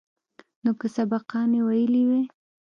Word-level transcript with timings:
نو 0.63 0.71
که 0.79 0.87
سبقان 0.97 1.49
يې 1.57 1.61
ويلي 1.67 2.03
واى. 2.09 2.23